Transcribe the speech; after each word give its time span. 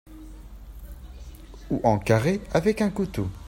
Ou 1.69 1.79
en 1.83 1.99
carrés 1.99 2.41
avec 2.55 2.81
un 2.81 2.89
couteau. 2.89 3.27